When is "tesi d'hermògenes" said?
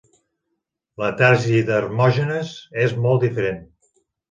1.19-2.57